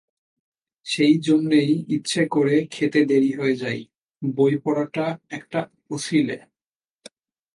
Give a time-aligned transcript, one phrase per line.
[0.85, 3.81] সেইজন্যেই ইচ্ছে করে খেতে দেরি হয়ে যায়,
[4.21, 5.05] বই পড়াটা
[5.29, 5.59] একটা
[5.89, 6.37] অছিলে।